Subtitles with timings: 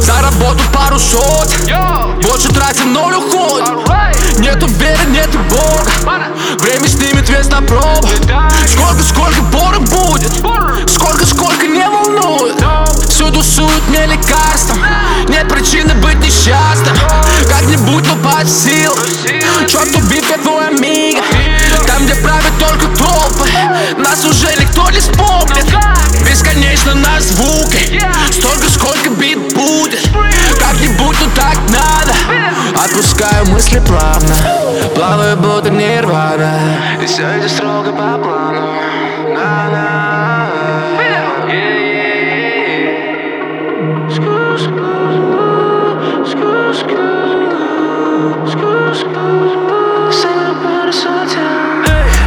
[0.00, 1.48] Заработал пару сот.
[2.22, 5.90] Больше тратим, ноль Alright Нету веры, нету Бога.
[6.60, 8.08] Время снимет вес на пробу.
[8.26, 10.32] Дай Сколько, сколько поры будет?
[10.32, 12.56] Сколько, сколько не волнует?
[12.60, 14.84] No Всюду суют мне лекарством
[15.28, 16.96] Нет причины быть несчастным.
[17.48, 18.94] Как-нибудь, но под сил.
[19.68, 21.20] Черт убит, я твой амиго.
[21.86, 23.48] Там, где правят только толпы.
[23.98, 25.69] Нас уже никто не вспомнит
[33.40, 34.34] Отпускаю мысли плавно.
[34.94, 36.52] Плаваю, будто нирвана.
[37.02, 38.60] И все идет строго по плану.
[39.34, 40.48] На-на.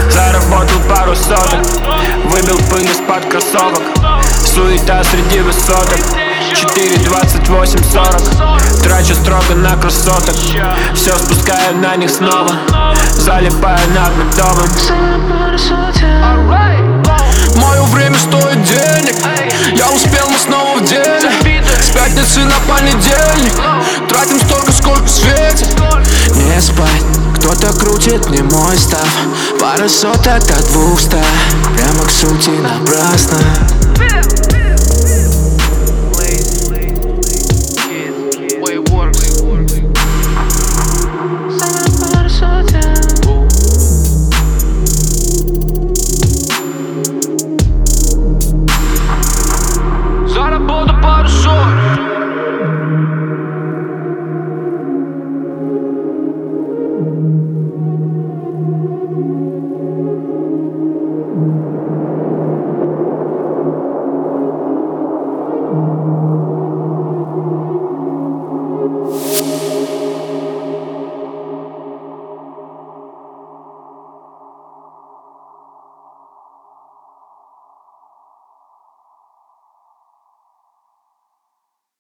[0.09, 1.59] Заработал пару соток.
[2.25, 3.81] Выбил пыль из-под кроссовок.
[4.45, 5.99] Суета среди высоток.
[6.55, 8.32] 4, 28, 40
[9.03, 10.33] Трачу строго на красоток
[10.93, 12.55] Все спускаю на них снова.
[13.11, 14.69] Залипаю над домом.
[17.55, 19.15] Мое время стоит денег.
[19.75, 21.31] Я успел, мы снова в деле.
[21.81, 23.53] С пятницы на понедельник.
[24.07, 25.67] Тратим столько, сколько светит.
[26.35, 27.03] Не спать,
[27.35, 29.09] кто-то крутит мне мой став.
[29.59, 31.21] Пара соток до двухста
[31.75, 33.37] Прямо к сути напрасно